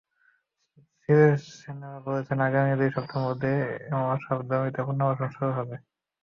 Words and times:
সিরিসেনা 1.01 1.89
বলেছেন, 2.05 2.37
আগামী 2.47 2.71
দুই 2.79 2.89
সপ্তাহের 2.95 3.25
মধ্যে 3.27 3.51
এসব 4.15 4.37
জমিতে 4.49 4.81
পুনর্বাসন 4.87 5.29
শুরু 5.35 5.51
হবে। 5.57 5.75